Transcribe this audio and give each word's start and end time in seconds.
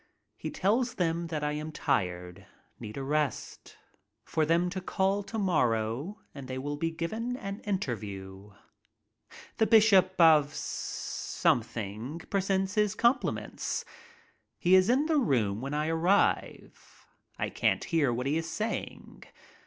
He 0.35 0.49
tells 0.49 0.95
them 0.95 1.27
that 1.27 1.43
I 1.43 1.51
aim 1.51 1.71
tired, 1.71 2.47
need 2.79 2.97
a 2.97 3.03
rest, 3.03 3.77
for 4.25 4.47
them 4.47 4.67
to 4.71 4.81
call 4.81 5.21
to 5.21 5.37
morrow 5.37 6.21
and 6.33 6.47
they 6.47 6.57
will 6.57 6.75
be 6.75 6.89
given 6.89 7.37
an 7.37 7.59
interview. 7.59 8.51
The 9.57 9.67
bishop 9.67 10.19
of 10.19 10.55
something 10.55 12.17
presents 12.31 12.73
his 12.73 12.95
compliments. 12.95 13.85
He 14.57 14.73
is 14.73 14.89
in 14.89 15.05
the 15.05 15.19
room 15.19 15.61
when 15.61 15.75
I 15.75 15.89
arrive. 15.89 17.05
I 17.37 17.51
can't 17.51 17.83
hear 17.83 18.11
what 18.11 18.25
he 18.25 18.37
is 18.37 18.49
saying. 18.49 19.25